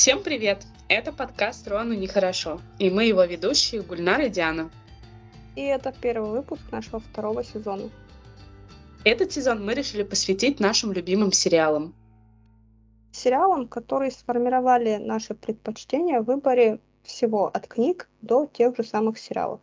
[0.00, 0.64] Всем привет!
[0.88, 4.70] Это подкаст «Рону нехорошо», и мы его ведущие Гульнар и Диана.
[5.56, 7.90] И это первый выпуск нашего второго сезона.
[9.04, 11.94] Этот сезон мы решили посвятить нашим любимым сериалам.
[13.12, 19.60] Сериалам, которые сформировали наши предпочтения в выборе всего от книг до тех же самых сериалов.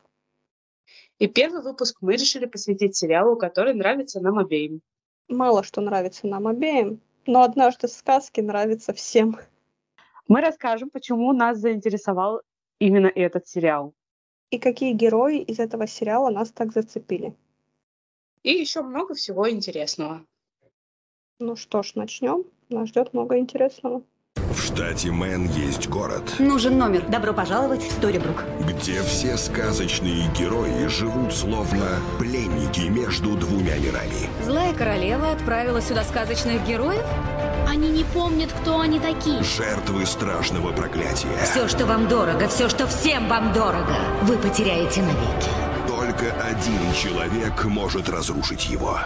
[1.18, 4.82] И первый выпуск мы решили посвятить сериалу, который нравится нам обеим.
[5.30, 9.40] Мало что нравится нам обеим, но однажды сказки нравятся всем.
[10.28, 12.42] Мы расскажем, почему нас заинтересовал
[12.80, 13.94] именно этот сериал.
[14.50, 17.36] И какие герои из этого сериала нас так зацепили.
[18.44, 20.26] И еще много всего интересного.
[21.40, 22.46] Ну что ж, начнем.
[22.70, 24.04] Нас ждет много интересного.
[24.78, 27.02] В штате Мэн есть город, Нужен номер.
[27.08, 28.44] Добро пожаловать в Сторибрук.
[28.60, 34.30] где все сказочные герои живут словно пленники между двумя мирами.
[34.46, 37.04] Злая королева отправила сюда сказочных героев?
[37.68, 39.42] Они не помнят, кто они такие.
[39.42, 41.36] Жертвы страшного проклятия.
[41.44, 45.50] Все, что вам дорого, все, что всем вам дорого, вы потеряете навеки.
[45.88, 49.00] Только один человек может разрушить его.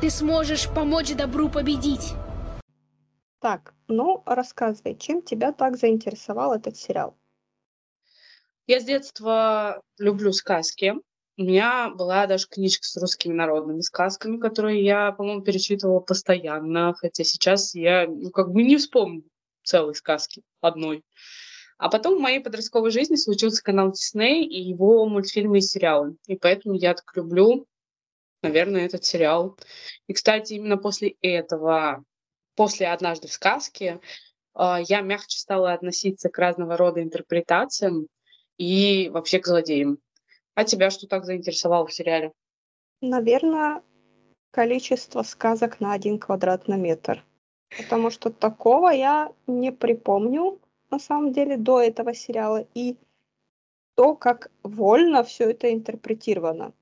[0.00, 2.14] Ты сможешь помочь добру победить.
[3.40, 7.16] Так, ну рассказывай, чем тебя так заинтересовал этот сериал?
[8.66, 10.94] Я с детства люблю сказки.
[11.36, 17.22] У меня была даже книжка с русскими народными сказками, которые я, по-моему, перечитывала постоянно, хотя
[17.22, 19.22] сейчас я ну, как бы не вспомню
[19.62, 21.04] целой сказки одной.
[21.78, 26.16] А потом в моей подростковой жизни случился канал Дисней и его мультфильмы и сериалы.
[26.26, 27.66] И поэтому я так люблю,
[28.42, 29.56] наверное, этот сериал.
[30.08, 32.04] И, кстати, именно после этого,
[32.58, 34.00] после «Однажды в сказке»,
[34.52, 38.08] а, я мягче стала относиться к разного рода интерпретациям
[38.56, 39.98] и вообще к злодеям.
[40.56, 42.32] А тебя что так заинтересовало в сериале?
[43.00, 43.80] Наверное,
[44.50, 47.24] количество сказок на один квадратный метр.
[47.76, 50.58] Потому что такого я не припомню,
[50.90, 52.66] на самом деле, до этого сериала.
[52.74, 52.96] И
[53.94, 56.72] то, как вольно все это интерпретировано.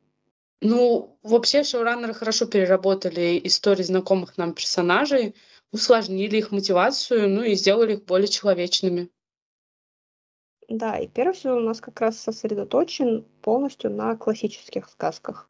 [0.62, 5.34] Ну, вообще шоураннеры хорошо переработали истории знакомых нам персонажей,
[5.70, 9.10] усложнили их мотивацию, ну и сделали их более человечными.
[10.68, 15.48] Да, и первый сезон у нас как раз сосредоточен полностью на классических сказках.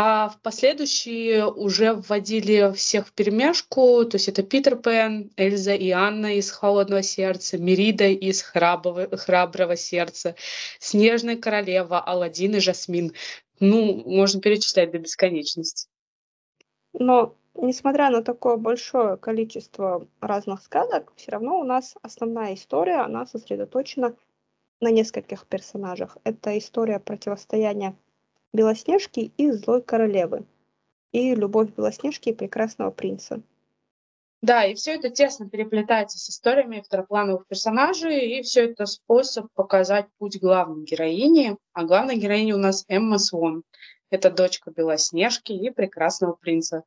[0.00, 5.90] А в последующие уже вводили всех в перемешку, то есть это Питер Пен, Эльза и
[5.90, 10.36] Анна из «Холодного сердца», Мерида из «Храброго, храброго сердца»,
[10.78, 13.12] Снежная королева, Аладдин и Жасмин.
[13.60, 15.88] Ну, можно перечислять до бесконечности.
[16.92, 23.26] Но, несмотря на такое большое количество разных сказок, все равно у нас основная история, она
[23.26, 24.14] сосредоточена
[24.80, 26.16] на нескольких персонажах.
[26.24, 27.96] Это история противостояния
[28.52, 30.44] Белоснежки и Злой Королевы.
[31.12, 33.42] И любовь Белоснежки и Прекрасного Принца.
[34.40, 40.06] Да, и все это тесно переплетается с историями второплановых персонажей, и все это способ показать
[40.18, 41.56] путь главной героини.
[41.72, 43.64] А главная героиня у нас Эмма Свон.
[44.10, 46.84] Это дочка Белоснежки и Прекрасного Принца.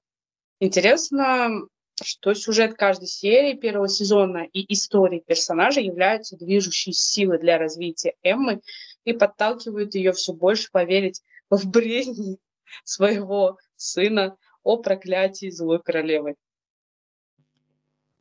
[0.61, 1.67] Интересно,
[2.01, 8.61] что сюжет каждой серии первого сезона и истории персонажей являются движущей силой для развития Эммы
[9.03, 12.37] и подталкивают ее все больше поверить в бредни
[12.85, 16.35] своего сына о проклятии злой королевы.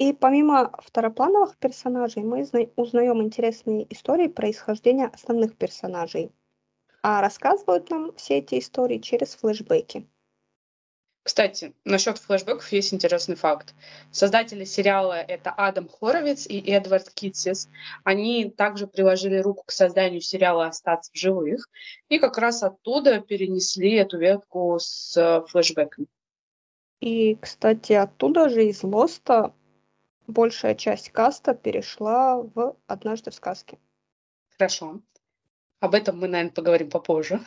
[0.00, 6.32] И помимо второплановых персонажей, мы зна- узнаем интересные истории происхождения основных персонажей.
[7.02, 10.08] А рассказывают нам все эти истории через флешбеки.
[11.22, 13.74] Кстати, насчет флешбеков есть интересный факт.
[14.10, 17.68] Создатели сериала это Адам Хоровиц и Эдвард Китсис.
[18.02, 21.68] Они также приложили руку к созданию сериала «Остаться в живых»
[22.08, 26.06] и как раз оттуда перенесли эту ветку с э, флешбеками.
[27.00, 29.52] И, кстати, оттуда же из Лоста
[30.30, 33.78] большая часть каста перешла в «Однажды в сказке».
[34.56, 35.00] Хорошо.
[35.80, 37.40] Об этом мы, наверное, поговорим попозже.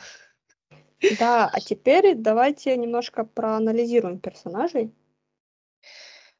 [1.18, 4.92] Да, а теперь давайте немножко проанализируем персонажей.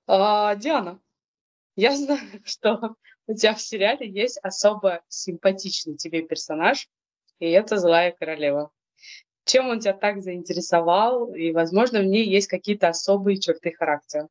[0.06, 1.00] А, Диана,
[1.76, 2.96] я знаю, что
[3.26, 6.88] у тебя в сериале есть особо симпатичный тебе персонаж,
[7.38, 8.70] и это злая королева.
[9.44, 14.28] Чем он тебя так заинтересовал, и, возможно, в ней есть какие-то особые черты характера?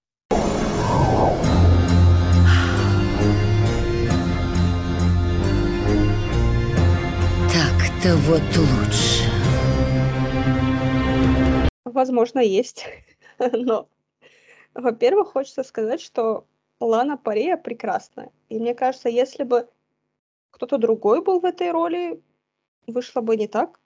[8.03, 9.23] Так-то вот лучше.
[11.85, 12.85] Возможно, есть.
[13.39, 13.87] Но,
[14.73, 16.45] во-первых, хочется сказать, что
[16.81, 18.31] Лана Пария прекрасная.
[18.49, 19.69] И мне кажется, если бы
[20.51, 22.21] кто-то другой был в этой роли,
[22.87, 23.79] вышло бы не так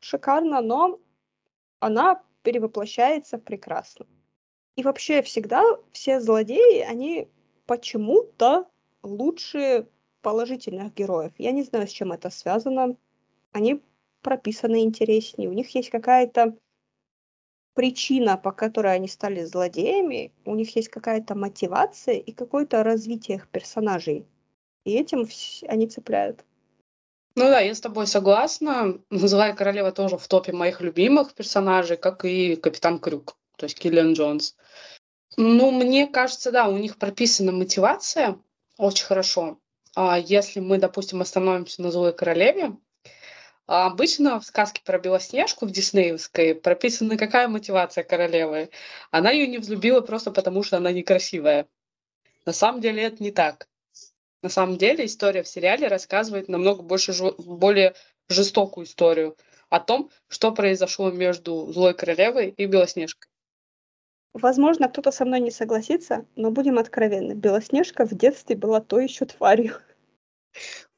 [0.00, 1.00] шикарно, но
[1.80, 4.06] она перевоплощается прекрасно.
[4.76, 7.28] И вообще всегда все злодеи, они
[7.66, 8.66] почему-то
[9.02, 9.88] лучше
[10.20, 11.32] положительных героев.
[11.38, 12.96] Я не знаю, с чем это связано.
[13.52, 13.82] Они
[14.22, 16.56] прописаны интереснее, у них есть какая-то
[17.74, 23.48] причина, по которой они стали злодеями, у них есть какая-то мотивация и какое-то развитие их
[23.48, 24.26] персонажей.
[24.84, 25.28] И этим
[25.68, 26.44] они цепляют.
[27.34, 28.98] Ну да, я с тобой согласна.
[29.10, 34.12] Злая королева тоже в топе моих любимых персонажей, как и Капитан Крюк, то есть Киллиан
[34.12, 34.54] Джонс.
[35.38, 38.38] Ну, мне кажется, да, у них прописана мотивация
[38.76, 39.58] очень хорошо.
[39.94, 42.76] А если мы, допустим, остановимся на Злой королеве,
[43.66, 48.70] а обычно в сказке про Белоснежку в Диснеевской прописана какая мотивация королевы.
[49.10, 51.66] Она ее не взлюбила просто потому, что она некрасивая.
[52.44, 53.68] На самом деле это не так.
[54.42, 57.94] На самом деле история в сериале рассказывает намного больше, более
[58.28, 59.36] жестокую историю
[59.68, 63.30] о том, что произошло между Злой Королевой и Белоснежкой.
[64.34, 67.34] Возможно, кто-то со мной не согласится, но будем откровенны.
[67.34, 69.76] Белоснежка в детстве была то еще тварью.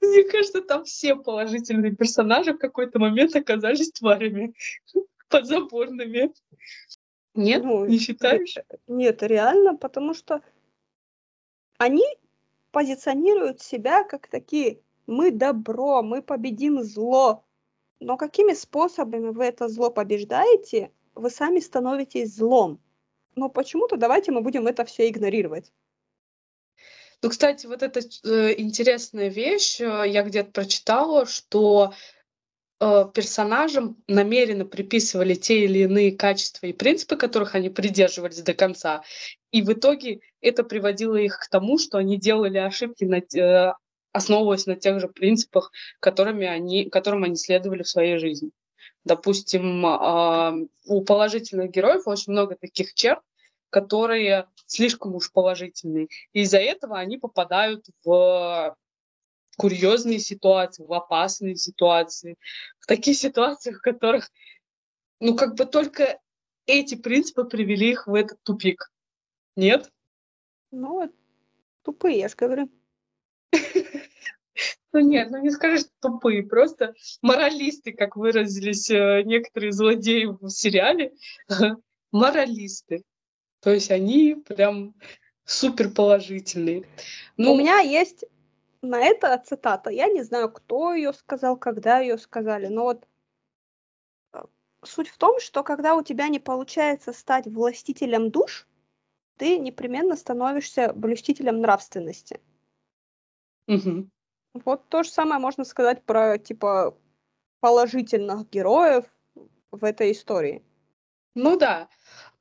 [0.01, 4.55] Мне кажется, там все положительные персонажи в какой-то момент оказались тварями
[5.29, 6.33] подзаборными.
[7.35, 8.57] Нет, ну, не считаешь?
[8.87, 10.41] Нет, реально, потому что
[11.79, 12.05] они
[12.71, 17.45] позиционируют себя как такие «мы добро, мы победим зло».
[18.01, 22.81] Но какими способами вы это зло побеждаете, вы сами становитесь злом.
[23.35, 25.73] Но почему-то давайте мы будем это все игнорировать.
[27.25, 31.95] Ну, кстати, вот эта э, интересная вещь, э, я где-то прочитала, что
[32.81, 39.05] э, персонажам намеренно приписывали те или иные качества и принципы, которых они придерживались до конца.
[39.53, 43.73] И в итоге это приводило их к тому, что они делали ошибки, на, э,
[44.13, 48.51] основываясь на тех же принципах, которыми они, которым они следовали в своей жизни.
[49.05, 53.21] Допустим, э, у положительных героев очень много таких черт,
[53.75, 56.07] которые слишком уж положительные.
[56.33, 58.77] И из-за этого они попадают в
[59.57, 62.37] курьезные ситуации, в опасные ситуации,
[62.79, 64.31] в такие ситуации, в которых,
[65.19, 66.21] ну, как бы только
[66.67, 68.93] эти принципы привели их в этот тупик.
[69.57, 69.91] Нет?
[70.71, 71.13] Ну,
[71.83, 72.71] тупые, я же говорю.
[74.93, 81.13] Ну нет, ну не скажешь, тупые, просто моралисты, как выразились э, некоторые злодеи в сериале,
[82.13, 83.03] моралисты.
[83.65, 84.95] То есть они прям
[85.47, 86.87] супер положительные.
[87.39, 88.27] Ну, У меня есть
[88.83, 89.89] на это цитата.
[89.89, 93.09] Я не знаю, кто ее сказал, когда ее сказали, но вот
[94.35, 94.43] э,
[94.83, 98.69] суть в том, что когда у тебя не получается стать властителем душ,
[99.39, 102.43] ты непременно становишься блюстителем нравственности.
[103.67, 104.11] Угу.
[104.63, 106.95] Вот то же самое можно сказать про типа
[107.61, 109.07] положительных героев
[109.71, 110.63] в этой истории.
[111.35, 111.89] Ну да.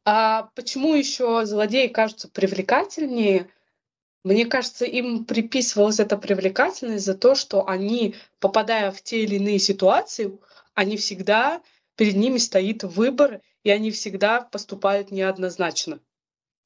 [0.06, 3.50] А почему еще злодеи кажутся привлекательнее?
[4.24, 9.60] Мне кажется, им приписывалась эта привлекательность за то, что они, попадая в те или иные
[9.60, 10.38] ситуации,
[10.74, 11.62] они всегда
[11.96, 16.00] перед ними стоит выбор, и они всегда поступают неоднозначно.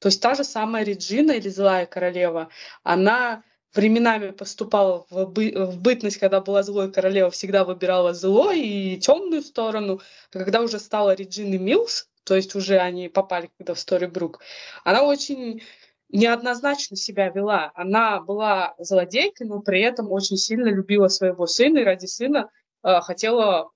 [0.00, 2.48] То есть та же самая Реджина или Злая Королева,
[2.82, 3.42] она
[3.74, 9.42] временами поступала в, бы, в бытность, когда была злой королева, всегда выбирала зло и темную
[9.42, 10.00] сторону.
[10.32, 14.40] А когда уже стала Реджиной Милс, то есть уже они попали когда в Сторибрук,
[14.84, 15.62] она очень
[16.10, 17.72] неоднозначно себя вела.
[17.74, 22.50] Она была злодейкой, но при этом очень сильно любила своего сына и ради сына
[22.82, 23.70] э, хотела,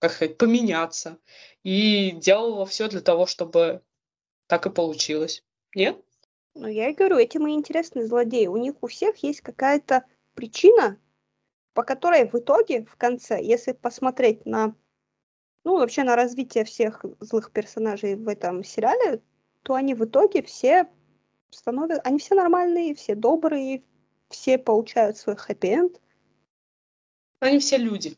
[0.00, 1.18] как сказать, поменяться.
[1.62, 3.80] И делала все для того, чтобы
[4.48, 5.44] так и получилось.
[5.76, 5.96] Нет?
[6.54, 8.48] Ну, я и говорю, этим и интересны злодеи.
[8.48, 10.04] У них у всех есть какая-то
[10.34, 10.98] причина,
[11.74, 14.74] по которой в итоге, в конце, если посмотреть на,
[15.64, 19.22] ну, вообще на развитие всех злых персонажей в этом сериале,
[19.62, 20.88] то они в итоге все
[21.50, 23.82] становятся, они все нормальные, все добрые,
[24.28, 26.00] все получают свой хэппи-энд.
[27.40, 28.16] Они все люди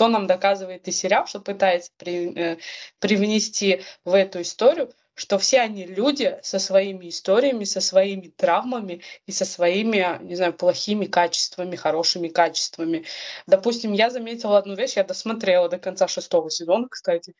[0.00, 2.58] что нам доказывает и сериал, что пытается при, э,
[3.00, 9.32] привнести в эту историю, что все они люди со своими историями, со своими травмами и
[9.32, 13.04] со своими, не знаю, плохими качествами, хорошими качествами.
[13.46, 17.34] Допустим, я заметила одну вещь, я досмотрела до конца шестого сезона, кстати,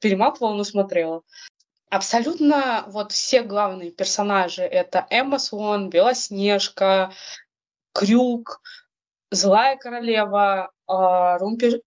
[0.00, 1.22] перематывала, но смотрела.
[1.90, 7.12] Абсолютно вот все главные персонажи— это Эмма Слон, Белоснежка,
[7.92, 8.60] Крюк,
[9.30, 11.82] Злая королева, а, Румпель,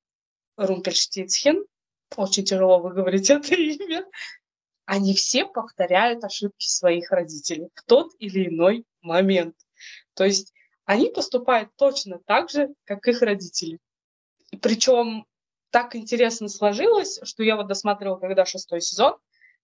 [0.58, 1.66] Румпельштицхен,
[2.16, 4.06] очень тяжело выговорить это имя,
[4.88, 9.56] они все повторяют ошибки своих родителей в тот или иной момент.
[10.16, 10.54] То есть
[10.86, 13.80] они поступают точно так же, как их родители.
[14.62, 15.26] Причем
[15.72, 19.18] так интересно сложилось, что я вот досматривала, когда шестой сезон,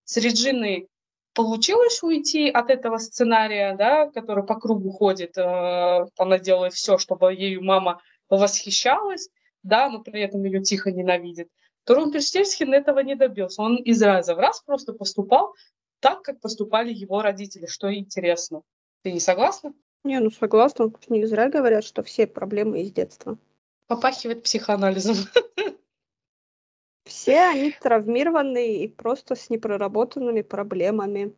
[0.04, 0.88] с Реджиной
[1.32, 7.32] получилось уйти от этого сценария, да, который по кругу ходит, э, она делает все, чтобы
[7.32, 9.30] ею мама восхищалась,
[9.62, 11.48] да, но при этом ее тихо ненавидит,
[11.86, 13.62] Румпельштельцхен этого не добился.
[13.62, 15.54] Он из раза в раз просто поступал
[16.00, 18.62] так, как поступали его родители, что интересно.
[19.02, 19.74] Ты не согласна?
[20.02, 20.92] Не, ну согласна.
[21.08, 23.38] Не зря говорят, что все проблемы из детства.
[23.86, 25.16] Попахивает психоанализом.
[27.04, 31.36] Все они травмированные и просто с непроработанными проблемами.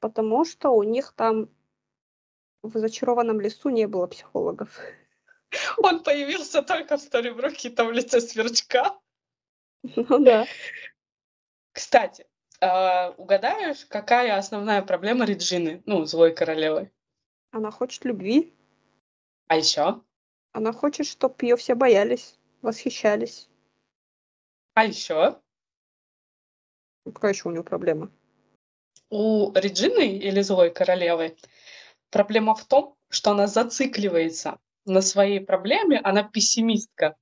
[0.00, 1.48] Потому что у них там
[2.62, 4.80] в зачарованном лесу не было психологов.
[5.78, 8.98] Он появился только в Storybrooke там в лице сверчка.
[9.82, 10.46] Ну да.
[11.72, 12.26] Кстати,
[12.60, 16.90] э, угадаешь, какая основная проблема Реджины, ну, злой королевы?
[17.50, 18.54] Она хочет любви.
[19.46, 20.02] А еще?
[20.52, 23.48] Она хочет, чтобы ее все боялись, восхищались.
[24.74, 25.40] А еще?
[27.04, 28.10] Какая еще у нее проблема?
[29.10, 31.36] У Реджины или злой королевы
[32.10, 34.58] проблема в том, что она зацикливается
[34.92, 37.16] на своей проблеме, она пессимистка.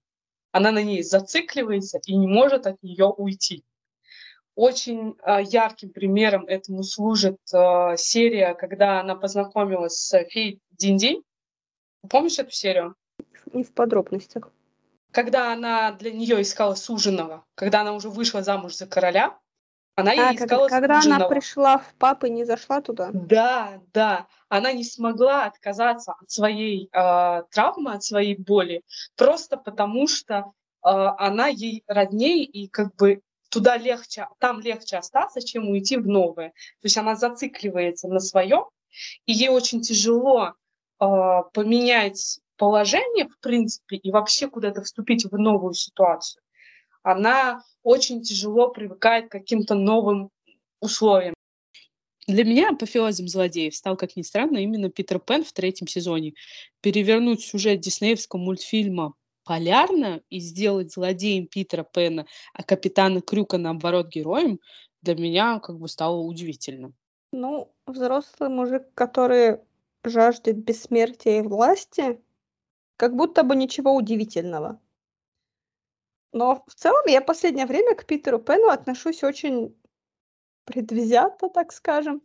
[0.52, 3.64] Она на ней зацикливается и не может от нее уйти.
[4.54, 11.23] Очень э, ярким примером этому служит э, серия, когда она познакомилась с феей Динди.
[12.08, 12.94] Помнишь эту серию?
[13.52, 14.50] Не в подробностях
[15.16, 19.38] когда она для нее искала суженого, когда она уже вышла замуж за короля,
[19.97, 23.11] она А, искала когда, когда она пришла в папы, не зашла туда?
[23.15, 24.26] Да, да.
[24.50, 28.83] Она не смогла отказаться от своей э, травмы, от своей боли,
[29.17, 30.43] просто потому что э,
[30.83, 36.50] она ей роднее и как бы туда легче, там легче остаться, чем уйти в новое.
[36.50, 38.67] То есть она зацикливается на своем,
[39.25, 40.53] и ей очень тяжело
[41.00, 41.05] э,
[41.55, 46.43] поменять положение, в принципе, и вообще куда-то вступить в новую ситуацию.
[47.06, 50.30] Она очень тяжело привыкает к каким-то новым
[50.80, 51.34] условиям.
[52.26, 56.32] Для меня апофеозом злодеев стал, как ни странно, именно Питер Пен в третьем сезоне.
[56.80, 64.58] Перевернуть сюжет диснеевского мультфильма полярно и сделать злодеем Питера Пена, а капитана Крюка, наоборот, героем,
[65.02, 66.92] для меня как бы стало удивительно.
[67.30, 69.60] Ну, взрослый мужик, который
[70.02, 72.20] жаждет бессмертия и власти,
[72.96, 74.80] как будто бы ничего удивительного.
[76.37, 79.75] Но в целом я последнее время к Питеру Пену отношусь очень
[80.66, 82.21] предвзято, так скажем.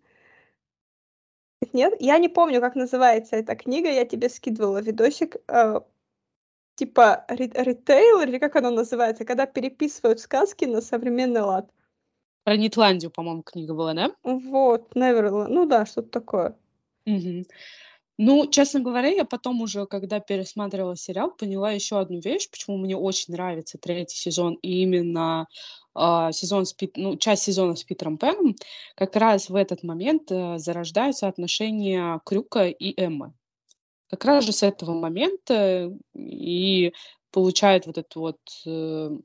[1.71, 5.79] Нет, я не помню, как называется эта книга, я тебе скидывала видосик, э,
[6.75, 11.71] типа ритейл, или как оно называется, когда переписывают сказки на современный лад.
[12.43, 14.11] Про Нитландию, по-моему, книга была, да?
[14.23, 16.57] Вот, Неверленд, ну да, что-то такое.
[17.05, 17.45] Угу.
[18.23, 22.95] Ну, честно говоря, я потом уже, когда пересматривала сериал, поняла еще одну вещь, почему мне
[22.95, 25.47] очень нравится третий сезон и именно
[25.95, 26.97] э, сезон с Пит...
[26.97, 28.55] ну, часть сезона с Питером Пеном.
[28.93, 33.33] Как раз в этот момент э, зарождаются отношения Крюка и Эммы.
[34.07, 36.93] Как раз же с этого момента и
[37.31, 38.37] получает вот это вот
[38.67, 39.17] э,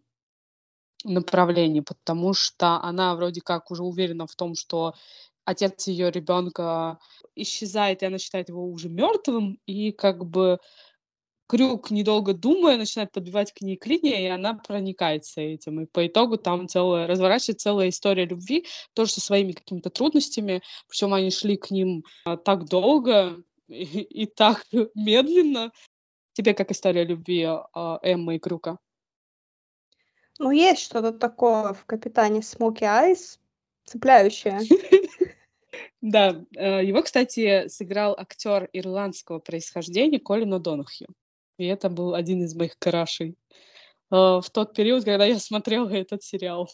[1.04, 4.94] направление, потому что она вроде как уже уверена в том, что
[5.46, 6.98] отец ее ребенка
[7.34, 10.58] исчезает, и она считает его уже мертвым, и как бы
[11.48, 15.80] Крюк, недолго думая, начинает подбивать к ней клинья, и она проникается этим.
[15.80, 20.62] И по итогу там целая, разворачивается целая история любви, тоже со своими какими-то трудностями.
[20.88, 23.36] Причем они шли к ним а, так долго
[23.68, 23.82] и,
[24.22, 25.70] и так медленно.
[26.32, 28.78] Тебе как история любви а, Эммы и Крюка?
[30.40, 33.38] Ну, есть что-то такое в «Капитане Смоки Айс»,
[33.84, 34.58] цепляющее.
[36.00, 41.08] Да, э, его, кстати, сыграл актер ирландского происхождения Колин О'Донахью.
[41.58, 43.34] И это был один из моих крашей э,
[44.10, 46.68] в тот период, когда я смотрела этот сериал.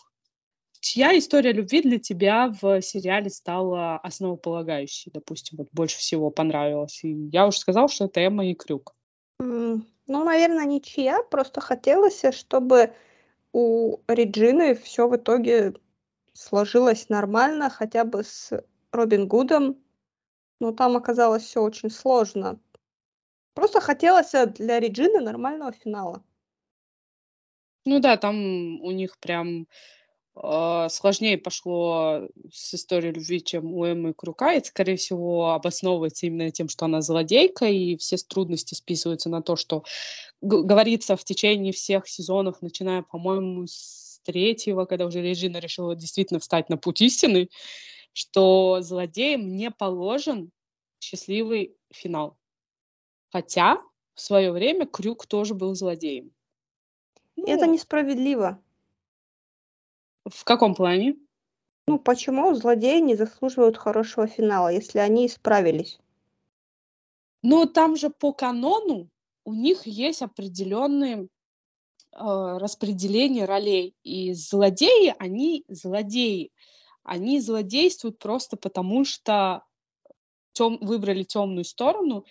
[0.81, 7.05] Чья история любви для тебя в сериале стала основополагающей, допустим, вот больше всего понравилась?
[7.05, 8.93] И я уже сказала, что это Эмма и Крюк.
[9.39, 11.23] Ну, наверное, ничья.
[11.23, 12.93] Просто хотелось, чтобы
[13.53, 15.75] у Реджины все в итоге
[16.33, 18.51] сложилось нормально, хотя бы с
[18.93, 19.77] Робин Гудом,
[20.61, 22.61] но там оказалось все очень сложно.
[23.55, 26.23] Просто хотелось э, для Реджины нормального финала.
[27.85, 29.67] Ну да, там у них прям
[30.37, 34.53] э, сложнее пошло с историей любви, чем у Эммы Крука.
[34.53, 39.57] Это, скорее всего, обосновывается именно тем, что она злодейка, и все трудности списываются на то,
[39.57, 39.85] что
[40.41, 46.69] говорится в течение всех сезонов, начиная, по-моему, с третьего, когда уже Режина решила действительно встать
[46.69, 47.49] на путь истины,
[48.13, 50.51] что злодеям не положен
[51.01, 52.37] счастливый финал.
[53.31, 53.83] Хотя
[54.15, 56.33] в свое время Крюк тоже был злодеем.
[57.37, 58.63] Ну, Это несправедливо.
[60.25, 61.17] В каком плане?
[61.87, 65.99] Ну, почему злодеи не заслуживают хорошего финала, если они исправились?
[67.43, 69.09] Ну, там же по канону
[69.45, 71.29] у них есть определенные э,
[72.13, 73.97] распределение ролей.
[74.05, 76.53] И злодеи, они злодеи.
[77.05, 79.65] Они злодействуют просто потому, что
[80.53, 82.25] тем, выбрали темную сторону,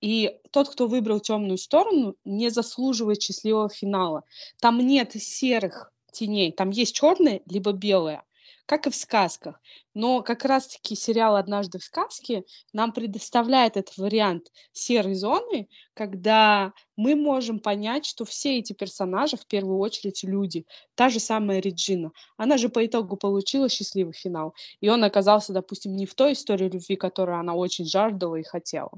[0.00, 4.24] и тот, кто выбрал темную сторону, не заслуживает счастливого финала.
[4.60, 8.24] Там нет серых теней, там есть черное либо белое
[8.72, 9.60] как и в сказках.
[9.92, 17.14] Но как раз-таки сериал «Однажды в сказке» нам предоставляет этот вариант серой зоны, когда мы
[17.14, 20.64] можем понять, что все эти персонажи в первую очередь люди.
[20.94, 22.12] Та же самая Реджина.
[22.38, 24.54] Она же по итогу получила счастливый финал.
[24.80, 28.92] И он оказался, допустим, не в той истории любви, которую она очень жаждала и хотела.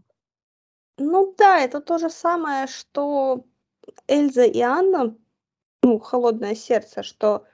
[0.99, 3.45] Ну да, это то же самое, что
[4.07, 5.17] Эльза и Анна,
[5.83, 7.45] ну, холодное сердце, что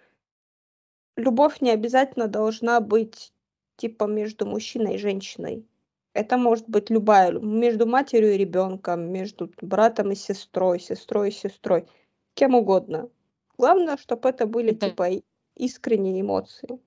[1.21, 3.33] любовь не обязательно должна быть
[3.77, 5.67] типа между мужчиной и женщиной.
[6.13, 11.87] Это может быть любая, между матерью и ребенком, между братом и сестрой, сестрой и сестрой,
[12.35, 13.09] кем угодно.
[13.57, 14.89] Главное, чтобы это были да.
[14.89, 15.23] типа
[15.57, 16.81] искренние эмоции.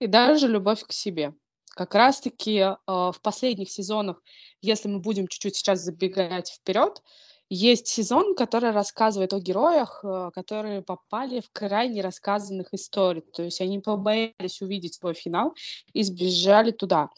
[0.00, 1.34] И даже любовь к себе.
[1.68, 4.22] Как раз-таки э, в последних сезонах,
[4.60, 7.02] если мы будем чуть-чуть сейчас забегать вперед,
[7.50, 13.22] есть сезон, который рассказывает о героях, э, которые попали в крайне рассказанных историй.
[13.22, 15.54] То есть они побоялись увидеть свой финал
[15.92, 17.10] и сбежали туда.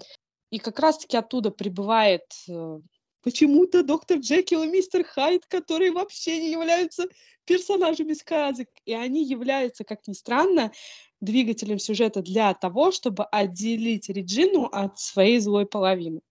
[0.51, 2.81] И как раз-таки оттуда прибывает э,
[3.23, 7.05] почему-то доктор Джекил и мистер Хайд, которые вообще не являются
[7.45, 8.69] персонажами сказок.
[8.87, 10.73] И они являются, как ни странно,
[11.21, 16.23] двигателем сюжета для того, чтобы отделить Реджину от своей злой половины.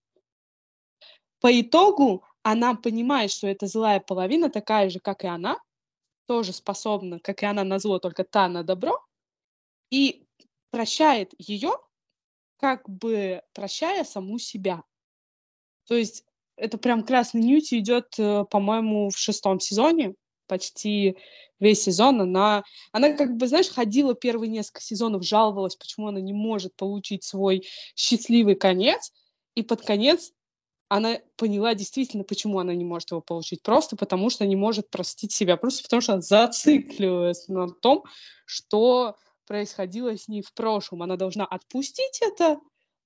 [1.40, 5.58] По итогу она понимает, что эта злая половина такая же, как и она,
[6.26, 9.00] тоже способна, как и она на зло, только та на добро,
[9.90, 10.26] и
[10.72, 11.74] прощает ее,
[12.58, 14.84] как бы прощая саму себя.
[15.88, 16.24] То есть
[16.56, 20.16] это прям красной нитью идет, э, по-моему, в шестом сезоне,
[20.48, 21.18] почти
[21.60, 22.22] весь сезон.
[22.22, 27.24] Она, она как бы, знаешь, ходила первые несколько сезонов, жаловалась, почему она не может получить
[27.24, 29.12] свой счастливый конец,
[29.56, 30.32] и под конец
[30.92, 33.64] она поняла действительно, почему она не может его получить.
[33.64, 35.56] Просто потому, что не может простить себя.
[35.56, 38.04] Просто потому, что она зациклилась на том,
[38.44, 39.16] что
[39.48, 41.02] происходило с ней в прошлом.
[41.02, 42.60] Она должна отпустить это,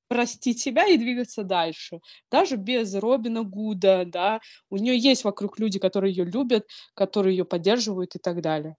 [0.07, 1.99] простить себя и двигаться дальше.
[2.31, 4.39] Даже без Робина Гуда, да,
[4.71, 8.77] у нее есть вокруг люди, которые ее любят, которые ее поддерживают и так далее.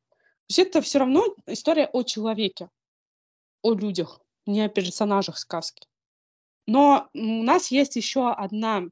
[0.49, 2.71] То есть это все равно история о человеке,
[3.62, 5.87] о людях, не о персонажах сказки.
[6.66, 8.88] Но у нас есть еще одна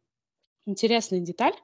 [0.67, 1.55] интересная деталь.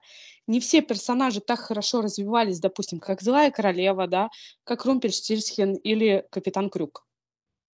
[0.46, 4.30] Не все персонажи так хорошо развивались, допустим, как Злая Королева, да,
[4.64, 7.06] как Румпельштильцхен или Капитан Крюк.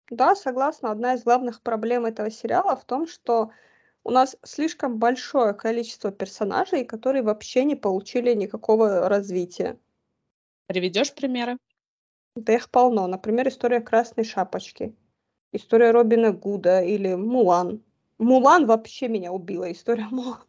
[0.10, 0.92] Да, согласна.
[0.92, 3.52] Одна из главных проблем этого сериала в том, что
[4.04, 9.80] у нас слишком большое количество персонажей, которые вообще не получили никакого развития.
[10.68, 11.58] Приведешь примеры?
[12.36, 13.08] Да их полно.
[13.08, 14.96] Например, история Красной Шапочки,
[15.52, 17.84] история Робина Гуда или Мулан.
[18.18, 20.44] Мулан вообще меня убила, история Мулан.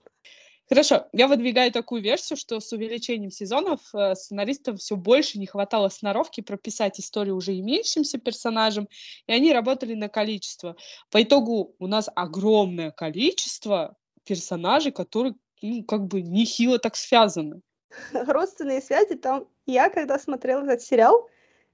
[0.69, 5.91] Хорошо, я выдвигаю такую версию, что с увеличением сезонов э, сценаристам все больше не хватало
[5.91, 8.89] сноровки прописать историю уже имеющимся персонажам,
[9.27, 10.77] и они работали на количество.
[11.11, 17.61] По итогу у нас огромное количество персонажей, которые ну, как бы нехило так связаны.
[18.13, 19.47] Родственные связи там...
[19.67, 21.29] Я, когда смотрела этот сериал,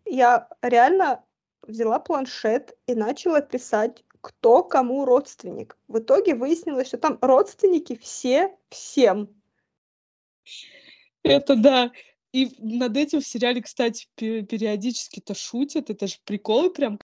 [0.05, 1.25] я реально
[1.63, 5.79] взяла планшет и начала писать кто кому родственник.
[5.89, 9.29] В итоге выяснилось, что там родственники все всем.
[11.23, 11.93] Это да.
[12.33, 15.91] И над этим в сериале, кстати, периодически-то шутят.
[15.91, 17.01] Это же приколы прям.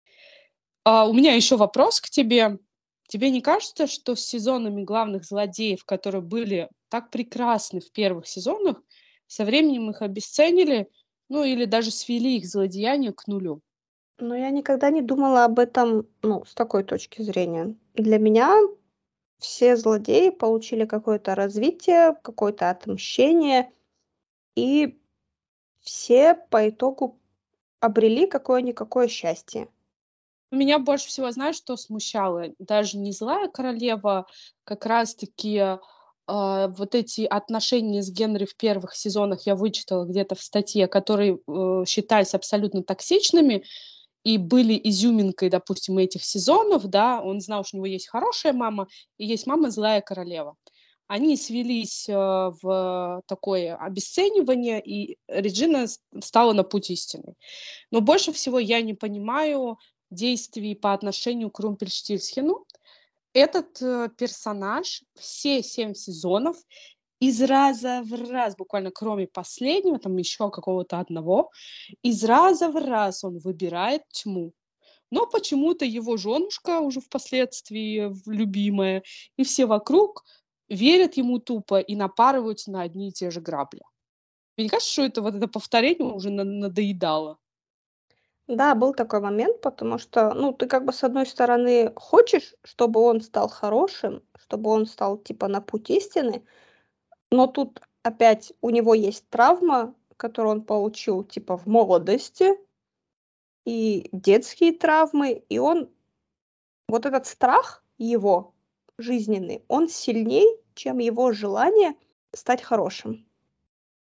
[0.85, 2.59] А, у меня еще вопрос к тебе.
[3.09, 8.83] Тебе не кажется, что с сезонами главных злодеев, которые были так прекрасны в первых сезонах,
[9.26, 10.88] со временем их обесценили,
[11.29, 13.62] ну или даже свели их злодеяние к нулю?
[14.18, 17.74] Но я никогда не думала об этом, ну, с такой точки зрения.
[17.94, 18.57] Для меня
[19.38, 23.70] все злодеи получили какое-то развитие, какое-то отмщение,
[24.55, 24.98] и
[25.81, 27.20] все по итогу
[27.81, 29.68] обрели какое-никакое счастье.
[30.50, 32.55] Меня больше всего, знаешь, что смущало?
[32.59, 34.26] Даже не злая королева,
[34.64, 35.79] как раз-таки э,
[36.26, 41.85] вот эти отношения с Генри в первых сезонах я вычитала где-то в статье, которые э,
[41.87, 43.64] считались абсолютно токсичными,
[44.26, 48.88] и были изюминкой, допустим, этих сезонов, да, он знал, что у него есть хорошая мама
[49.18, 50.56] и есть мама злая королева.
[51.06, 55.86] Они свелись э, в такое обесценивание, и Реджина
[56.20, 57.34] стала на путь истины.
[57.92, 59.78] Но больше всего я не понимаю,
[60.10, 62.66] действий по отношению к Румпельштильцхену.
[63.32, 66.56] Этот э, персонаж все семь сезонов
[67.20, 71.50] из раза в раз, буквально кроме последнего, там еще какого-то одного,
[72.02, 74.52] из раза в раз он выбирает тьму.
[75.11, 79.02] Но почему-то его женушка уже впоследствии любимая,
[79.37, 80.24] и все вокруг
[80.68, 83.83] верят ему тупо и напарываются на одни и те же грабли.
[84.57, 87.38] Мне кажется, что это вот это повторение уже надоедало.
[88.48, 93.00] Да, был такой момент, потому что, ну, ты как бы с одной стороны хочешь, чтобы
[93.00, 96.44] он стал хорошим, чтобы он стал типа на путь истины,
[97.37, 102.55] но тут опять у него есть травма, которую он получил типа в молодости,
[103.66, 105.90] и детские травмы, и он
[106.88, 108.55] вот этот страх его
[108.96, 111.94] жизненный, он сильней, чем его желание
[112.33, 113.27] стать хорошим.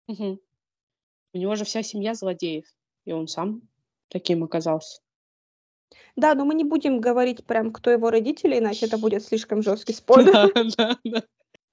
[0.08, 0.40] Угу.
[1.34, 2.66] У него же вся семья злодеев,
[3.06, 3.62] и он сам
[4.10, 5.02] таким оказался.
[6.18, 9.94] Да, но мы не будем говорить прям, кто его родители, иначе это будет слишком жесткий
[9.94, 10.52] спойлер.
[10.54, 11.24] Да, да, да.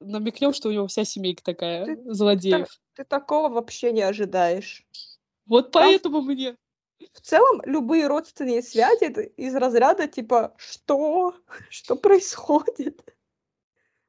[0.01, 2.69] Намекнем, что у него вся семейка такая, ты, злодеев.
[2.69, 4.87] Ты, ты такого вообще не ожидаешь.
[5.47, 6.57] Вот поэтому мне
[7.13, 11.35] в целом любые родственные связи из разряда типа что?
[11.69, 13.03] Что происходит?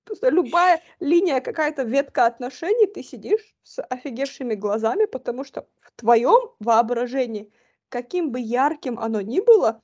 [0.03, 6.51] Просто любая линия, какая-то ветка отношений, ты сидишь с офигевшими глазами, потому что в твоем
[6.59, 7.51] воображении,
[7.89, 9.81] каким бы ярким оно ни было,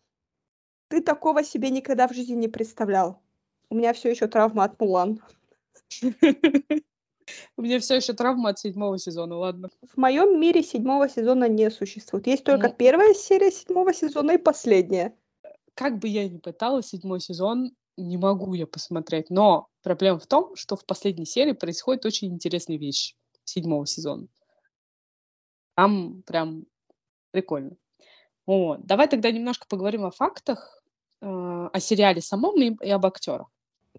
[0.89, 3.21] ты такого себе никогда в жизни не представлял.
[3.69, 5.21] У меня все еще травма от Мулан.
[7.57, 9.69] У меня все еще травма от седьмого сезона, ладно.
[9.81, 12.27] В моем мире седьмого сезона не существует.
[12.27, 12.73] Есть только ну...
[12.73, 15.15] первая серия седьмого сезона и последняя.
[15.73, 19.29] Как бы я ни пыталась, седьмой сезон не могу я посмотреть.
[19.29, 24.27] Но проблема в том, что в последней серии происходит очень интересная вещь седьмого сезона.
[25.75, 26.65] Там прям
[27.31, 27.75] прикольно.
[28.45, 28.85] Вот.
[28.85, 30.81] Давай тогда немножко поговорим о фактах,
[31.21, 33.47] э, о сериале самом и, и об актерах.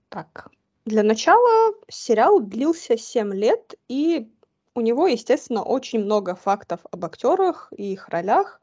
[0.09, 0.49] Так,
[0.89, 4.29] для начала сериал длился 7 лет, и
[4.75, 8.61] у него, естественно, очень много фактов об актерах и их ролях.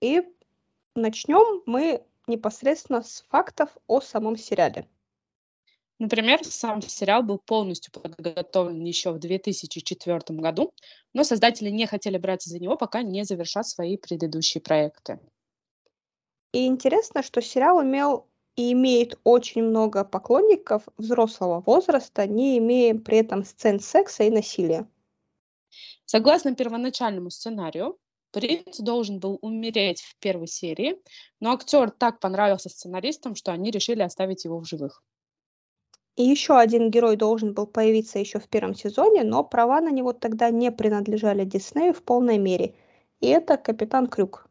[0.00, 0.22] И
[0.94, 4.88] начнем мы непосредственно с фактов о самом сериале.
[5.98, 10.72] Например, сам сериал был полностью подготовлен еще в 2004 году,
[11.12, 15.18] но создатели не хотели браться за него, пока не завершат свои предыдущие проекты.
[16.52, 18.29] И интересно, что сериал имел
[18.60, 24.86] и имеет очень много поклонников взрослого возраста, не имея при этом сцен секса и насилия.
[26.04, 27.96] Согласно первоначальному сценарию,
[28.32, 31.00] принц должен был умереть в первой серии,
[31.40, 35.02] но актер так понравился сценаристам, что они решили оставить его в живых.
[36.16, 40.12] И еще один герой должен был появиться еще в первом сезоне, но права на него
[40.12, 42.74] тогда не принадлежали Диснею в полной мере.
[43.20, 44.49] И это Капитан Крюк.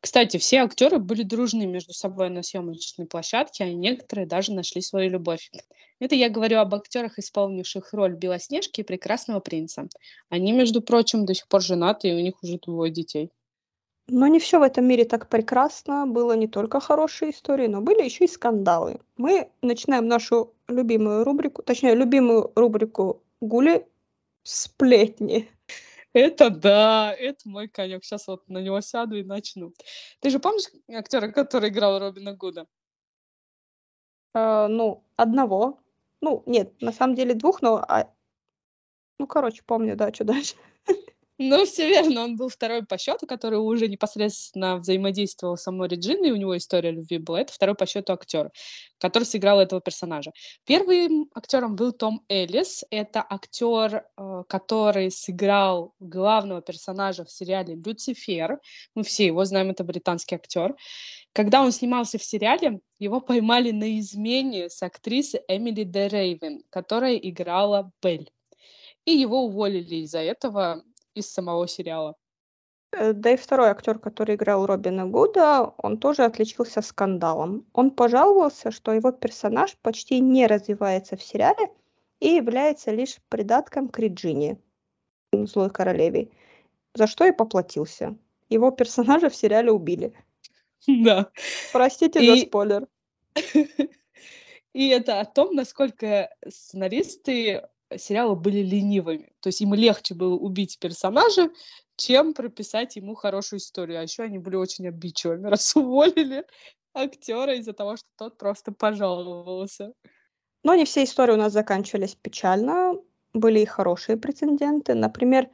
[0.00, 5.10] Кстати, все актеры были дружны между собой на съемочной площадке, а некоторые даже нашли свою
[5.10, 5.50] любовь.
[5.98, 9.88] Это я говорю об актерах, исполнивших роль Белоснежки и Прекрасного принца.
[10.28, 13.30] Они, между прочим, до сих пор женаты, и у них уже двое детей.
[14.12, 16.06] Но не все в этом мире так прекрасно.
[16.06, 18.98] Было не только хорошие истории, но были еще и скандалы.
[19.16, 23.86] Мы начинаем нашу любимую рубрику, точнее, любимую рубрику Гули
[24.42, 25.48] «Сплетни».
[26.12, 28.04] Это да, это мой конек.
[28.04, 29.72] Сейчас вот на него сяду и начну.
[30.20, 32.66] Ты же помнишь актера, который играл Робина Гуда?
[34.34, 35.78] Э, ну, одного.
[36.20, 37.76] Ну, нет, на самом деле двух, но...
[37.76, 38.12] А...
[39.18, 40.54] Ну, короче, помню, да, что дальше.
[41.42, 46.32] Ну, все верно, он был второй по счету, который уже непосредственно взаимодействовал с самой Реджиной,
[46.32, 47.40] у него история любви была.
[47.40, 48.50] Это второй по счету актер,
[48.98, 50.32] который сыграл этого персонажа.
[50.66, 52.84] Первым актером был Том Эллис.
[52.90, 58.60] Это актер, э, который сыграл главного персонажа в сериале «Люцифер».
[58.94, 60.76] Мы все его знаем, это британский актер.
[61.32, 67.16] Когда он снимался в сериале, его поймали на измене с актрисой Эмили Де Рейвен, которая
[67.16, 68.28] играла Белль.
[69.06, 72.16] И его уволили из-за этого из самого сериала.
[72.92, 77.66] Э, да и второй актер, который играл Робина Гуда, он тоже отличился скандалом.
[77.72, 81.70] Он пожаловался, что его персонаж почти не развивается в сериале
[82.20, 84.58] и является лишь придатком к Реджине,
[85.32, 86.30] злой королеве,
[86.94, 88.16] за что и поплатился.
[88.48, 90.12] Его персонажа в сериале убили.
[90.86, 91.30] Да.
[91.72, 92.28] Простите и...
[92.28, 92.88] за спойлер.
[94.72, 97.62] И это о том, насколько сценаристы
[97.96, 99.32] сериала были ленивыми.
[99.40, 101.50] То есть им легче было убить персонажа,
[101.96, 103.98] чем прописать ему хорошую историю.
[103.98, 106.44] А еще они были очень обидчивыми, раз уволили
[106.94, 109.92] актера из-за того, что тот просто пожаловался.
[110.62, 112.94] Но не все истории у нас заканчивались печально.
[113.32, 114.94] Были и хорошие прецеденты.
[114.94, 115.48] Например,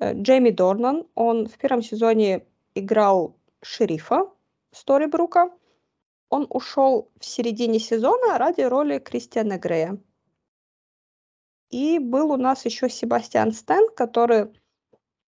[0.00, 4.28] э, Джейми Дорнан, он в первом сезоне играл шерифа
[4.72, 5.50] Сторибрука,
[6.28, 9.98] он ушел в середине сезона ради роли Кристиана Грея.
[11.70, 14.48] И был у нас еще Себастьян Стэн, который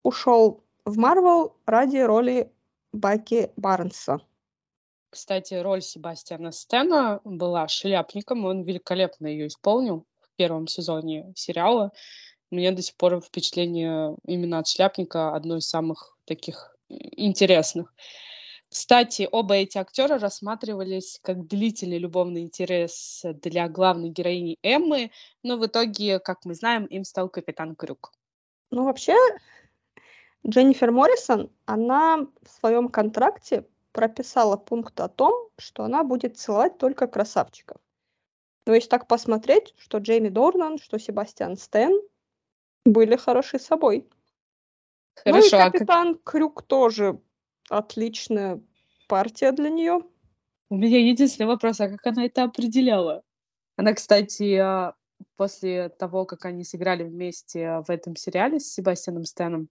[0.03, 2.53] ушел в Марвел ради роли
[2.93, 4.21] Баки Барнса.
[5.11, 11.93] Кстати, роль Себастьяна Стена была шляпником, он великолепно ее исполнил в первом сезоне сериала.
[12.51, 17.93] У меня до сих пор впечатление именно от шляпника одно из самых таких интересных.
[18.71, 25.11] Кстати, оба эти актера рассматривались как длительный любовный интерес для главной героини Эммы,
[25.43, 28.13] но в итоге, как мы знаем, им стал капитан Крюк.
[28.71, 29.17] Ну, вообще,
[30.47, 37.07] Дженнифер Моррисон, она в своем контракте прописала пункт о том, что она будет целовать только
[37.07, 37.79] красавчиков.
[38.67, 41.99] Но если так посмотреть, что Джейми Дорнан, что Себастьян Стэн
[42.85, 44.07] были хороши собой.
[45.15, 45.57] Хорошо.
[45.57, 46.23] Ну и капитан а как...
[46.25, 47.19] Крюк тоже
[47.69, 48.61] отличная
[49.09, 50.01] партия для нее.
[50.71, 53.23] У меня единственный вопрос, а как она это определяла?
[53.77, 54.95] Она, кстати, а,
[55.37, 59.69] после того, как они сыграли вместе в этом сериале с Себастьяном Стэном,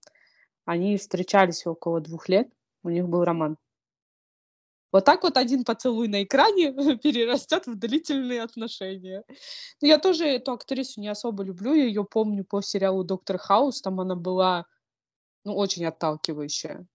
[0.64, 2.48] они встречались около двух лет,
[2.82, 3.56] у них был роман.
[4.90, 9.22] Вот так вот один поцелуй на экране перерастет в длительные отношения.
[9.80, 11.74] Но я тоже эту актрису не особо люблю.
[11.74, 13.82] Я ее помню по сериалу «Доктор Хаус».
[13.82, 14.64] Там она была
[15.44, 16.86] ну, очень отталкивающая.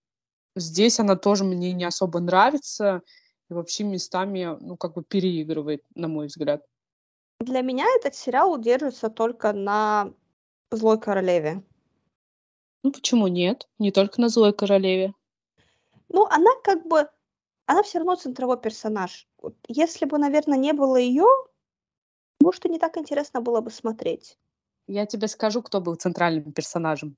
[0.56, 3.02] Здесь она тоже мне не особо нравится.
[3.50, 6.64] И вообще местами, ну, как бы переигрывает, на мой взгляд.
[7.40, 10.14] Для меня этот сериал держится только на
[10.72, 11.64] «Злой королеве».
[12.84, 13.68] Ну, почему нет?
[13.80, 15.14] Не только на «Злой королеве».
[16.10, 17.10] Ну, она как бы
[17.66, 19.28] она все равно центровой персонаж.
[19.42, 21.26] Вот если бы, наверное, не было ее,
[22.40, 24.38] может, и не так интересно было бы смотреть.
[24.88, 27.16] Я тебе скажу, кто был центральным персонажем.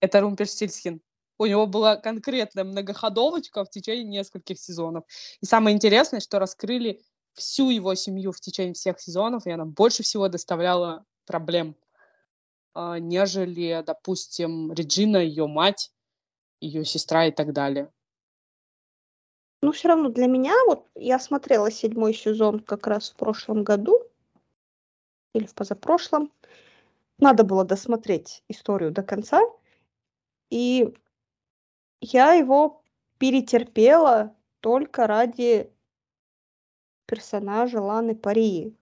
[0.00, 1.02] Это Румперстильсхин.
[1.40, 5.04] У него была конкретная многоходовочка в течение нескольких сезонов.
[5.40, 7.00] И самое интересное, что раскрыли
[7.32, 11.76] всю его семью в течение всех сезонов, и она больше всего доставляла проблем,
[12.74, 15.90] а, нежели, допустим, Реджина, ее мать,
[16.60, 17.90] ее сестра и так далее.
[19.62, 23.98] Ну, все равно для меня, вот я смотрела седьмой сезон как раз в прошлом году,
[25.32, 26.30] или в позапрошлом.
[27.16, 29.40] Надо было досмотреть историю до конца.
[30.50, 30.92] И
[32.00, 32.82] я его
[33.18, 35.70] перетерпела только ради
[37.06, 38.76] персонажа Ланы Парии.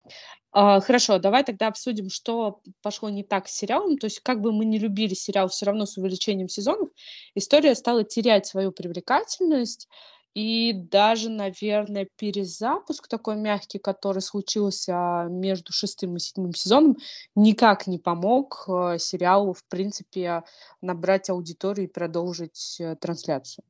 [0.53, 3.99] А, хорошо, давай тогда обсудим, что пошло не так с сериалом.
[3.99, 6.89] То есть, как бы мы не любили сериал, все равно с увеличением сезонов
[7.35, 9.89] история стала терять свою привлекательность.
[10.37, 16.99] И даже, наверное, перезапуск такой мягкий, который случился между шестым и седьмым сезоном,
[17.35, 20.45] никак не помог э, сериалу, в принципе,
[20.83, 23.65] набрать аудиторию и продолжить э, трансляцию.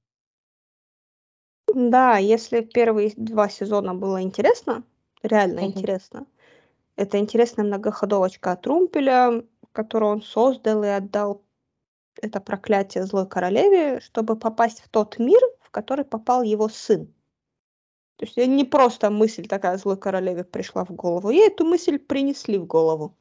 [1.72, 4.82] Да, если первые два сезона было интересно,
[5.22, 5.66] реально mm-hmm.
[5.66, 6.26] интересно,
[6.96, 11.44] это интересная многоходовочка от Румпеля, которую он создал и отдал
[12.20, 15.40] это проклятие злой королеве, чтобы попасть в тот мир,
[15.76, 17.06] который попал его сын.
[18.16, 22.56] То есть не просто мысль такая злой королеве пришла в голову, ей эту мысль принесли
[22.56, 23.14] в голову.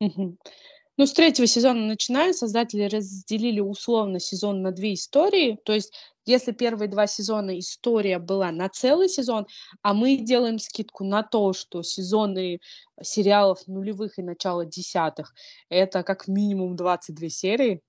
[0.00, 5.58] Ну, с третьего сезона начиная, создатели разделили условно сезон на две истории.
[5.64, 9.46] То есть, если первые два сезона история была на целый сезон,
[9.82, 12.60] а мы делаем скидку на то, что сезоны
[13.02, 15.34] сериалов нулевых и начала десятых
[15.68, 17.82] это как минимум 22 серии,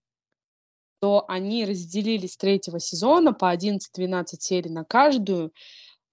[1.02, 3.80] то они разделили с третьего сезона по 11-12
[4.40, 5.52] серий на каждую,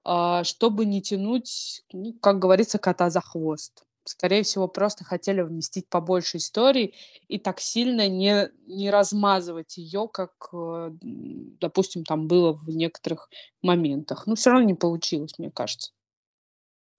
[0.03, 3.85] а, чтобы не тянуть, ну, как говорится, кота за хвост.
[4.05, 6.94] Скорее всего, просто хотели вместить побольше историй
[7.29, 10.90] и так сильно не, не размазывать ее, как, э,
[11.61, 13.29] допустим, там было в некоторых
[13.61, 14.27] моментах.
[14.27, 15.92] Но все равно не получилось, мне кажется.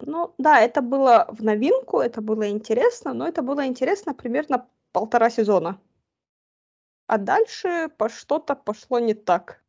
[0.02, 5.32] Ну да, это было в новинку, это было интересно, но это было интересно примерно полтора
[5.32, 5.82] сезона.
[7.10, 9.64] А дальше по что-то пошло не так.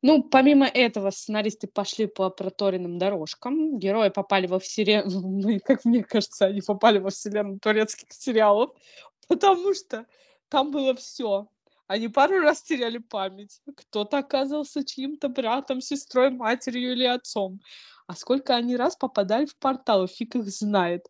[0.00, 3.78] Ну, помимо этого, сценаристы пошли по проторенным дорожкам.
[3.78, 8.70] Герои попали во вселенную, ну, как мне кажется, они попали во вселенную турецких сериалов,
[9.28, 10.06] потому что
[10.48, 11.46] там было все.
[11.88, 13.60] Они пару раз теряли память.
[13.76, 17.60] Кто-то оказывался чьим-то братом, сестрой, матерью или отцом.
[18.06, 21.06] А сколько они раз попадали в портал, фиг их знает.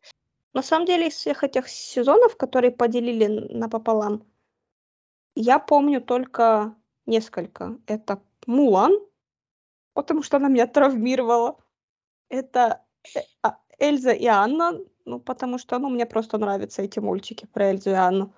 [0.54, 4.24] На самом деле, из всех этих сезонов, которые поделили напополам,
[5.34, 7.78] я помню только несколько.
[7.86, 8.92] Это Мулан,
[9.94, 11.58] потому что она меня травмировала.
[12.28, 17.46] Это э, а, Эльза и Анна, ну, потому что, ну, мне просто нравятся эти мультики
[17.46, 18.34] про Эльзу и Анну.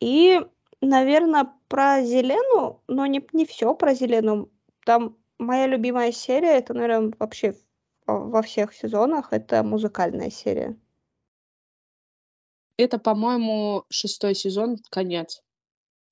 [0.00, 0.40] И,
[0.80, 4.50] наверное, про Зелену, но не, не все про Зелену.
[4.84, 7.54] Там моя любимая серия, это, наверное, вообще
[8.06, 10.76] во всех сезонах, это музыкальная серия.
[12.76, 15.42] Это, по-моему, шестой сезон, конец.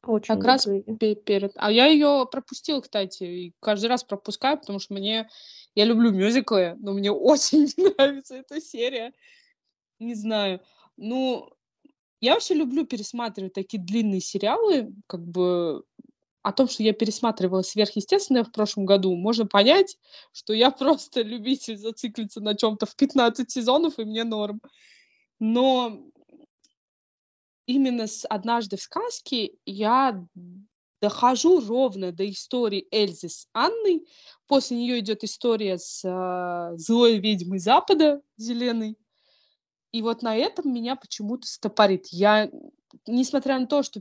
[0.05, 0.67] Очень Как раз
[0.99, 1.53] пе- перед...
[1.57, 5.29] А я ее пропустила, кстати, и каждый раз пропускаю, потому что мне...
[5.75, 9.13] Я люблю мюзиклы, но мне очень нравится эта серия.
[9.99, 10.61] Не знаю.
[10.97, 11.51] Ну,
[12.21, 15.85] я вообще люблю пересматривать такие длинные сериалы, как бы
[16.43, 19.97] о том, что я пересматривала сверхъестественное в прошлом году, можно понять,
[20.33, 24.61] что я просто любитель зациклиться на чем-то в 15 сезонов, и мне норм.
[25.39, 26.01] Но
[27.67, 30.25] именно с «Однажды в сказке» я
[31.01, 34.07] дохожу ровно до истории Эльзы с Анной.
[34.47, 38.97] После нее идет история с а, злой ведьмой Запада, Зеленой.
[39.91, 42.07] И вот на этом меня почему-то стопорит.
[42.07, 42.51] Я,
[43.07, 44.01] несмотря на то, что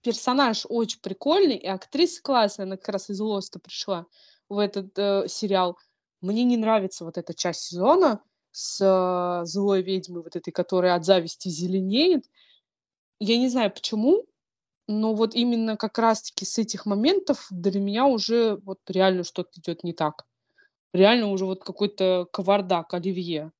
[0.00, 4.06] персонаж очень прикольный, и актриса классная, она как раз из Лоста пришла
[4.48, 5.78] в этот э, сериал,
[6.20, 11.04] мне не нравится вот эта часть сезона с э, злой ведьмой, вот этой, которая от
[11.04, 12.24] зависти зеленеет.
[13.20, 14.24] Я не знаю почему,
[14.86, 19.84] но вот именно как раз-таки с этих моментов для меня уже вот реально что-то идет
[19.84, 20.24] не так.
[20.92, 23.52] Реально уже вот какой-то кавардак, оливье.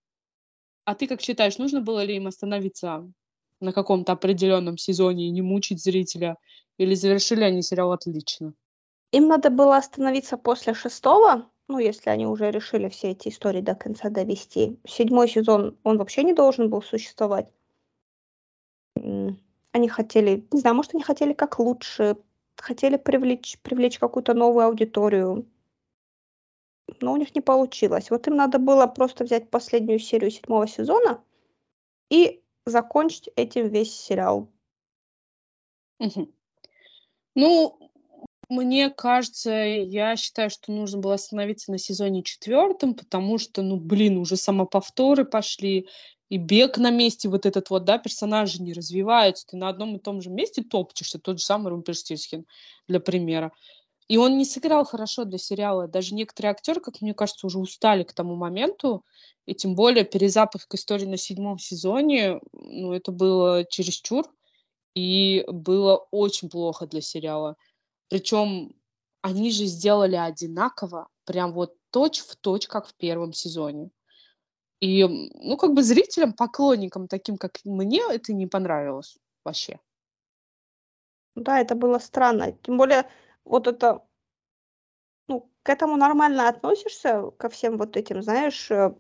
[0.85, 3.11] А ты как считаешь, нужно было ли им остановиться
[3.61, 6.37] на каком-то определенном сезоне и не мучить зрителя?
[6.79, 8.55] Или завершили они сериал отлично?
[9.12, 13.75] Им надо было остановиться после шестого, ну, если они уже решили все эти истории до
[13.75, 14.79] конца довести.
[14.87, 17.53] Седьмой сезон, он вообще не должен был существовать.
[19.72, 22.16] Они хотели, не знаю, может, они хотели как лучше,
[22.57, 25.46] хотели привлечь, привлечь какую-то новую аудиторию.
[27.00, 28.11] Но у них не получилось.
[28.11, 31.22] Вот им надо было просто взять последнюю серию седьмого сезона
[32.11, 34.48] и закончить этим весь сериал.
[35.98, 36.33] Мгм.
[37.35, 37.78] Ну,
[38.48, 44.16] мне кажется, я считаю, что нужно было остановиться на сезоне четвертом, потому что, ну, блин,
[44.16, 45.88] уже самоповторы пошли,
[46.28, 49.98] и бег на месте вот этот вот, да, персонажи не развиваются, ты на одном и
[49.98, 52.46] том же месте топчешься, тот же самый Румпельштильцхен,
[52.86, 53.52] для примера.
[54.08, 55.86] И он не сыграл хорошо для сериала.
[55.86, 59.04] Даже некоторые актеры, как мне кажется, уже устали к тому моменту,
[59.46, 64.26] и тем более перезапуск истории на седьмом сезоне, ну, это было чересчур,
[64.94, 67.56] и было очень плохо для сериала.
[68.08, 68.74] Причем
[69.22, 73.90] они же сделали одинаково, прям вот точь в точь, как в первом сезоне.
[74.80, 79.80] И, ну, как бы зрителям, поклонникам, таким как мне, это не понравилось вообще.
[81.34, 82.52] Да, это было странно.
[82.62, 83.08] Тем более,
[83.44, 84.04] вот это,
[85.28, 88.94] ну, к этому нормально относишься, ко всем вот этим, знаешь, э,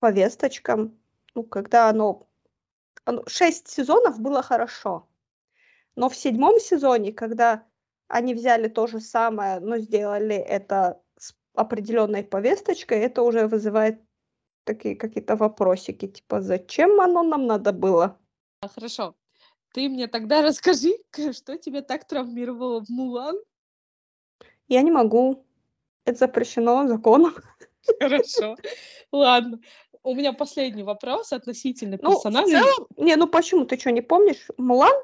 [0.00, 0.98] повесточкам.
[1.34, 2.26] Ну, когда оно...
[3.26, 5.08] Шесть сезонов было хорошо.
[5.96, 7.66] Но в седьмом сезоне, когда
[8.08, 14.00] они взяли то же самое, но сделали это с определенной повесточкой, это уже вызывает
[14.66, 18.18] такие какие-то вопросики, типа, зачем оно нам надо было?
[18.60, 19.14] А, Хорошо.
[19.72, 20.92] Ты мне тогда расскажи,
[21.32, 23.36] что тебя так травмировало в Мулан?
[24.68, 25.46] Я не могу.
[26.04, 27.34] Это запрещено законом.
[28.00, 28.56] Хорошо.
[29.12, 29.60] Ладно.
[30.02, 32.60] У меня последний вопрос относительно Ну, в персонажей.
[32.60, 34.46] целом, не, ну почему, ты что, не помнишь?
[34.56, 34.94] Мулан?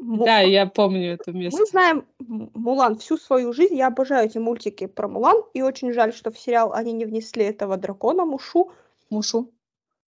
[0.00, 1.58] Да, я помню это место.
[1.58, 3.76] Мы знаем Мулан всю свою жизнь.
[3.76, 5.42] Я обожаю эти мультики про Мулан.
[5.54, 8.72] И очень жаль, что в сериал они не внесли этого дракона Мушу.
[9.10, 9.52] Мушу.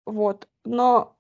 [0.06, 0.48] Вот.
[0.66, 1.16] Но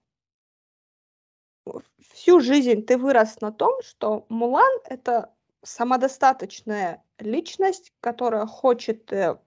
[2.13, 9.37] всю жизнь ты вырос на том, что Мулан— это самодостаточная личность, которая хочет э,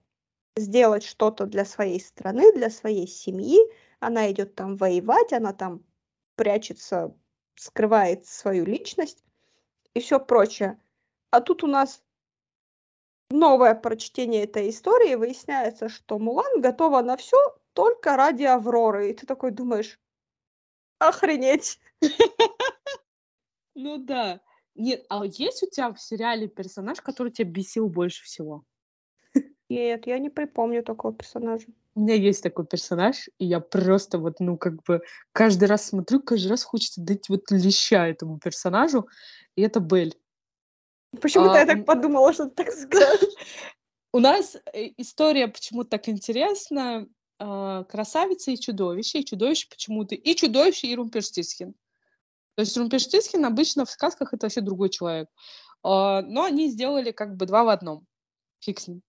[0.55, 3.59] сделать что-то для своей страны, для своей семьи.
[3.99, 5.83] Она идет там воевать, она там
[6.35, 7.15] прячется,
[7.55, 9.23] скрывает свою личность
[9.93, 10.79] и все прочее.
[11.31, 12.03] А тут у нас
[13.29, 17.37] новое прочтение этой истории, выясняется, что Мулан готова на все
[17.73, 19.09] только ради Авроры.
[19.09, 19.99] И ты такой думаешь,
[20.99, 21.79] охренеть.
[23.75, 24.39] Ну да.
[24.75, 28.63] Нет, а есть у тебя в сериале персонаж, который тебя бесил больше всего?
[29.69, 31.67] Нет, я не припомню такого персонажа.
[31.95, 36.21] У меня есть такой персонаж, и я просто вот, ну, как бы каждый раз смотрю,
[36.21, 39.07] каждый раз хочется дать вот леща этому персонажу,
[39.55, 40.17] и это Бель.
[41.21, 43.33] Почему-то А, я так подумала, что ты так скажешь.
[44.11, 47.07] У нас э, история почему-то так интересна.
[47.39, 51.73] а, Красавица и чудовище, и чудовище почему-то, и чудовище, и Румпельштильцхен.
[52.55, 55.29] То есть Румпельштильцхен обычно в сказках это вообще другой человек.
[55.83, 58.05] А, Но они сделали как бы два в одном.
[58.59, 59.01] Фиг с ним.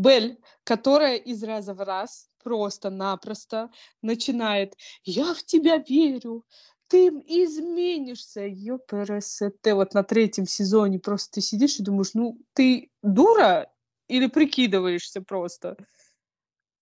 [0.00, 3.70] Бель, которая из раза в раз просто-напросто
[4.00, 4.74] начинает
[5.04, 6.46] «Я в тебя верю,
[6.88, 9.42] ты изменишься, ёпрст.
[9.66, 13.70] Вот на третьем сезоне просто ты сидишь и думаешь, ну, ты дура
[14.08, 15.76] или прикидываешься просто?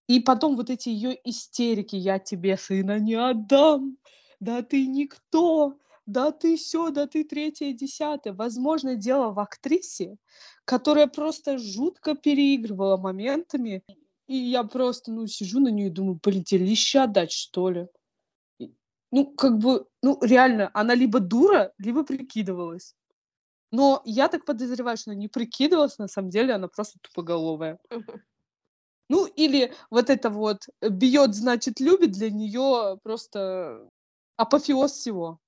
[0.06, 3.98] И потом вот эти ее истерики, я тебе сына не отдам,
[4.40, 5.76] да ты никто,
[6.09, 8.32] да ты все, да ты третье, десятое.
[8.32, 10.16] Возможно, дело в актрисе,
[10.64, 13.84] которая просто жутко переигрывала моментами.
[14.26, 17.88] И я просто, ну, сижу на нее и думаю, блин, тебе леща дать, что ли?
[19.11, 22.94] Ну, как бы, ну, реально, она либо дура, либо прикидывалась.
[23.70, 27.78] Но я так подозреваю, что она не прикидывалась, на самом деле она просто тупоголовая.
[29.11, 33.88] Ну, или вот это вот бьет, значит, любит, для нее просто
[34.36, 35.38] апофеоз всего.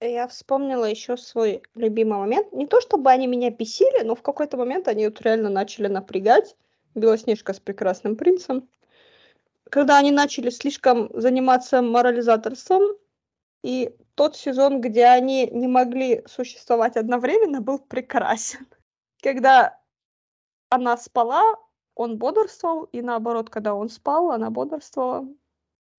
[0.00, 2.52] Я вспомнила еще свой любимый момент.
[2.52, 6.56] Не то чтобы они меня бесили, но в какой-то момент они вот реально начали напрягать.
[6.94, 8.68] Белоснежка с прекрасным принцем.
[9.70, 12.96] Когда они начали слишком заниматься морализаторством,
[13.62, 18.66] и тот сезон, где они не могли существовать одновременно, был прекрасен.
[19.22, 19.78] Когда
[20.68, 21.56] она спала,
[21.94, 25.26] он бодрствовал, и наоборот, когда он спал, она бодрствовала.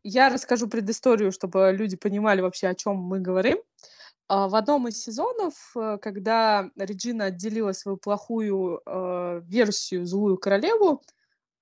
[0.10, 3.58] Я расскажу предысторию, чтобы люди понимали вообще, о чем мы говорим.
[4.30, 11.04] А, в одном из сезонов, э, когда Реджина отделила свою плохую э, версию злую королеву,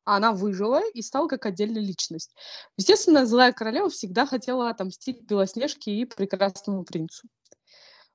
[0.04, 2.36] она выжила и стала как отдельная личность.
[2.78, 7.28] Естественно, злая королева всегда хотела отомстить Белоснежке и прекрасному принцу.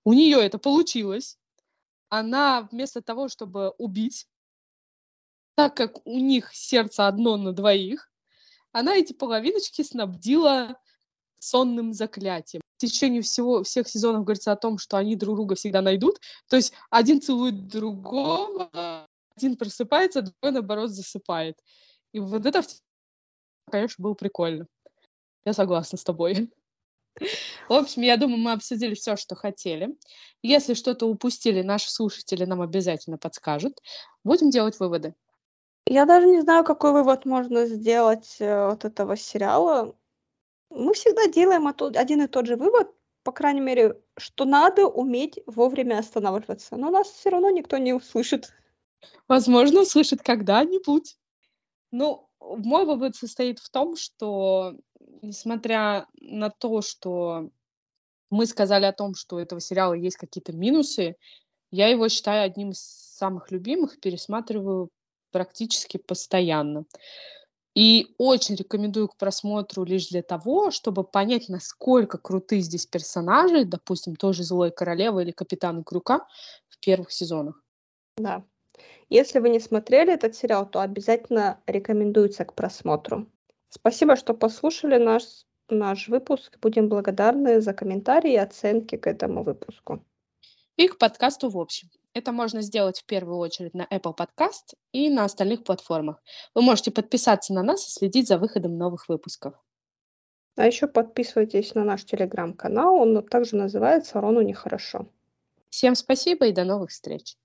[0.04, 1.38] У нее это получилось.
[2.08, 4.28] Она вместо того, чтобы убить,
[5.56, 8.09] так как у них сердце одно на двоих,
[8.72, 10.78] она эти половиночки снабдила
[11.38, 12.62] сонным заклятием.
[12.76, 16.20] В течение всего, всех сезонов говорится о том, что они друг друга всегда найдут.
[16.48, 19.06] То есть один целует другого,
[19.36, 21.58] один просыпается, другой, наоборот, засыпает.
[22.12, 22.62] И вот это,
[23.70, 24.66] конечно, было прикольно.
[25.44, 26.50] Я согласна с тобой.
[27.68, 29.94] В общем, я думаю, мы обсудили все, что хотели.
[30.42, 33.80] Если что-то упустили, наши слушатели нам обязательно подскажут.
[34.24, 35.14] Будем делать выводы.
[35.90, 39.96] Я даже не знаю, какой вывод можно сделать э, от этого сериала.
[40.70, 45.98] Мы всегда делаем один и тот же вывод, по крайней мере, что надо уметь вовремя
[45.98, 46.76] останавливаться.
[46.76, 48.52] Но нас все равно никто не услышит.
[49.26, 51.16] Возможно, услышит когда-нибудь.
[51.90, 54.76] Ну, мой вывод состоит в том, что,
[55.22, 57.50] несмотря на то, что
[58.30, 61.16] мы сказали о том, что у этого сериала есть какие-то минусы,
[61.72, 64.88] я его считаю одним из самых любимых, пересматриваю
[65.30, 66.84] практически постоянно.
[67.74, 74.16] И очень рекомендую к просмотру лишь для того, чтобы понять, насколько круты здесь персонажи, допустим,
[74.16, 76.26] тоже Злой Королева или Капитан Крюка
[76.68, 77.62] в первых сезонах.
[78.16, 78.44] Да.
[79.08, 83.30] Если вы не смотрели этот сериал, то обязательно рекомендуется к просмотру.
[83.68, 85.22] Спасибо, что послушали наш,
[85.68, 86.58] наш выпуск.
[86.60, 90.04] Будем благодарны за комментарии и оценки к этому выпуску.
[90.76, 91.88] И к подкасту в общем.
[92.12, 96.20] Это можно сделать в первую очередь на Apple Podcast и на остальных платформах.
[96.54, 99.54] Вы можете подписаться на нас и следить за выходом новых выпусков.
[100.56, 105.06] А еще подписывайтесь на наш телеграм-канал, он также называется «Рону нехорошо».
[105.68, 107.36] Всем спасибо и до новых встреч.